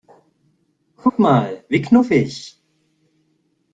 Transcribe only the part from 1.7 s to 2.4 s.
knuffig!